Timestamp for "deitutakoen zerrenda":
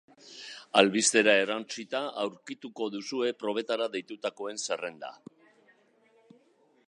3.97-5.15